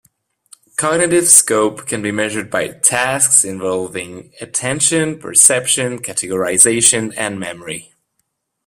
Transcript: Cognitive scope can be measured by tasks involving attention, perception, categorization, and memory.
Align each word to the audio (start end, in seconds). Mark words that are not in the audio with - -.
Cognitive 0.77 1.27
scope 1.29 1.85
can 1.85 2.01
be 2.01 2.09
measured 2.11 2.49
by 2.49 2.69
tasks 2.69 3.43
involving 3.45 4.33
attention, 4.41 5.19
perception, 5.19 5.99
categorization, 6.01 7.13
and 7.15 7.39
memory. 7.39 7.93